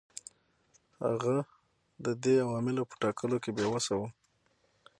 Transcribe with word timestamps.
هغه 1.07 1.37
د 2.05 2.07
دې 2.23 2.35
عواملو 2.45 2.83
په 2.89 2.95
ټاکلو 3.01 3.37
کې 3.43 3.51
بې 3.57 3.65
وسه 3.71 3.93
و. 3.99 4.01